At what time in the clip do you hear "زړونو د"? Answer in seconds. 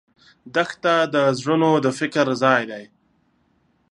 1.39-1.87